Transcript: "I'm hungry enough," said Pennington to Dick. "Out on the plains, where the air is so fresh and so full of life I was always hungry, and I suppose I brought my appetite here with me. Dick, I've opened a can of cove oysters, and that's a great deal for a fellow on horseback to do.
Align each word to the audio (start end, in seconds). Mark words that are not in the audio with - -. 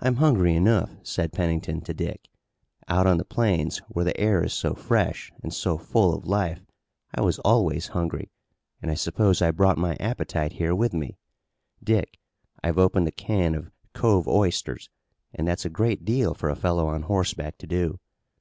"I'm 0.00 0.16
hungry 0.16 0.56
enough," 0.56 0.90
said 1.04 1.32
Pennington 1.32 1.82
to 1.82 1.94
Dick. 1.94 2.26
"Out 2.88 3.06
on 3.06 3.16
the 3.18 3.24
plains, 3.24 3.78
where 3.86 4.04
the 4.04 4.18
air 4.20 4.42
is 4.42 4.52
so 4.52 4.74
fresh 4.74 5.30
and 5.40 5.54
so 5.54 5.78
full 5.78 6.12
of 6.16 6.26
life 6.26 6.66
I 7.14 7.20
was 7.20 7.38
always 7.44 7.86
hungry, 7.94 8.32
and 8.82 8.90
I 8.90 8.94
suppose 8.94 9.40
I 9.40 9.52
brought 9.52 9.78
my 9.78 9.94
appetite 10.00 10.54
here 10.54 10.74
with 10.74 10.94
me. 10.94 11.16
Dick, 11.80 12.18
I've 12.64 12.80
opened 12.80 13.06
a 13.06 13.12
can 13.12 13.54
of 13.54 13.70
cove 13.94 14.26
oysters, 14.26 14.90
and 15.32 15.46
that's 15.46 15.64
a 15.64 15.70
great 15.70 16.04
deal 16.04 16.34
for 16.34 16.48
a 16.50 16.56
fellow 16.56 16.88
on 16.88 17.02
horseback 17.02 17.56
to 17.58 17.68
do. 17.68 18.00